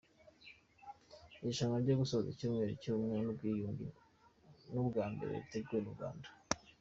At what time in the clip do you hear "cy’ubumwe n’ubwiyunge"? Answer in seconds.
2.81-3.87